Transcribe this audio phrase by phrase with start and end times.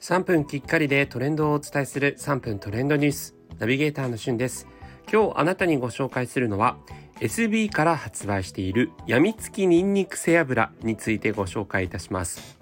[0.00, 3.34] 3分きっかりでトレンドをお伝えする3分トレンドニュース。
[3.58, 4.66] ナビゲーターのしゅんです。
[5.12, 6.78] 今日あなたにご紹介するのは
[7.20, 12.58] SB から発売しているやみつきニンニク背脂についてご紹介いたします。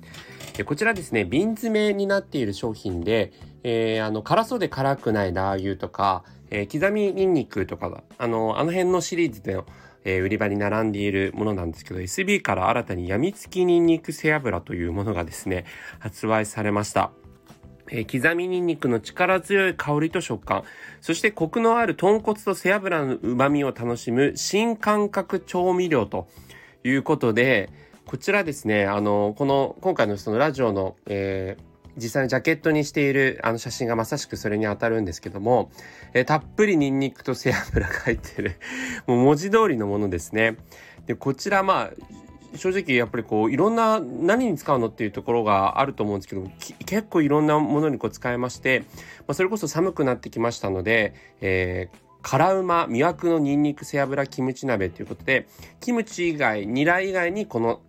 [0.67, 9.65] こちらですね瓶詰めになっている商品で、えー、あの辛そうで辛くないラー油とか、えー、刻みニンニクとかあのあの辺のシリーズでの
[10.05, 15.67] え、売り場に並んでいるものなんですけど SB から新たにやみつきニンニク背脂というものがですね
[15.99, 17.13] 発売されました。
[17.91, 20.65] えー、刻みニンニクの力強い香りと食感、
[21.01, 26.29] そしてコクのある豚骨と背脂の旨味を楽しむ新感覚調味料と
[26.85, 27.71] いうことで、
[28.07, 35.71] こちらですね、あの、この、今回のそのラジオの、えー、実際にジャケットにしているあの写真がまさしくそれに当たるんですけども、
[36.15, 38.57] えー、たっぷりニンニクと背脂が入ってる
[39.07, 40.57] もう文字通りのものですね。
[41.07, 41.91] で、こちらまあ、
[42.57, 46.51] 正直やっぱりこういろんな何に使うのっていうところがあると思うんですけど
[46.87, 48.85] 結構いろんなものにこう使えまして、
[49.21, 55.47] まあ、それこそ寒くなってきましたので、えー、辛うま魅惑のニンニク背脂キムチ鍋ということで
[55.81, 57.81] キムチ以外ニラ以外にこの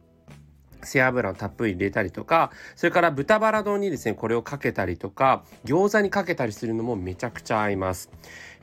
[0.83, 8.09] 背脂をたっぷり入れたりとかそれから豚バラ丼にですねこれをかけたりとか餃子にかけたりするのもめちゃくちゃ合います。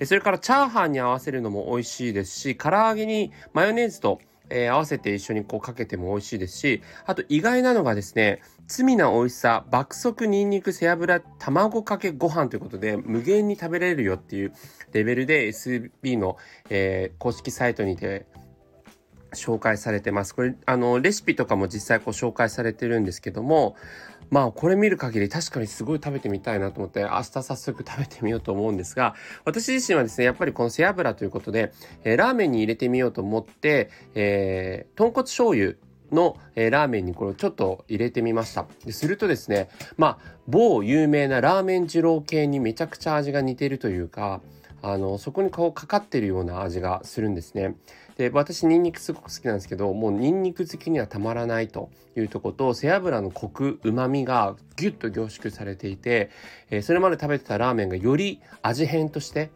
[0.04, 14.52] それからチャーハンに合わせるのも美味しいですし唐揚げにマヨネーズとえー、合わせて一緒にこうかけても美味しいですし、あと意外なのがですね、罪な美味しさ、爆速にんにく背脂卵かけご飯ということで、無限に食べれるよっていう
[14.92, 16.36] レベルで SB の、
[16.70, 18.26] えー、公式サイトにて
[19.36, 20.34] 紹介されてます。
[20.34, 23.76] これ、あの、レシピとかも実際こう紹介されてるんですけども、
[24.30, 29.14] まあこれ見る限り確かにすごい食べてみたいなと思って明日早速食べてみようと思うんですが
[29.44, 31.72] 私自身はですねやっぱりこの背脂ということで、
[32.04, 35.74] えー、ラーメンに入れてみようと思って、えー、豚骨醤油
[36.12, 44.40] の、えー、ラーメンにこれをちょっと入れてみましたするとですねまあ某有名なラーメン二郎系にめちゃくちゃ味が似てるというか
[44.88, 47.74] あのそこにこうかかってるような味がするんですね。
[48.18, 56.30] で私ニンニクすごく好きなんですけどもうニンニク好きにはたまらないというとこと背脂のコクうまみがギュッと凝縮されていて、
[56.70, 59.50] えー、それまで食べてたラーメンがより味変として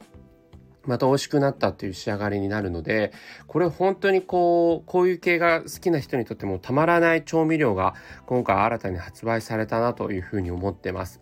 [0.87, 3.13] また美味しくなったという仕上がりになるので、
[3.47, 7.95] これ本当にこう、こういう系が好きな人にとってもたまらない調味料が
[8.27, 11.21] 今回新たに発売されたなというふうに思ってます。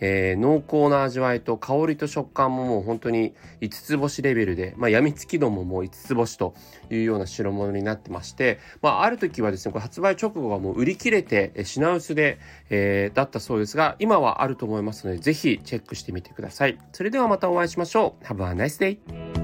[0.00, 6.54] えー、濃厚な味わいと香りと食感ももう本当に5つ星レベルで、まあ、病みつき度ももう5つ星と
[6.90, 12.38] いうような代物になってまして、まあ、ある時はですね、これ発売直後はもう売り切れて品薄で、
[12.70, 16.78] えー、だったそうですが、今はあると思いますので、ぜひチェックしてみてください。
[16.92, 18.24] それではまたお会いしましょう。
[18.24, 18.99] Have a nice day!
[19.08, 19.39] day.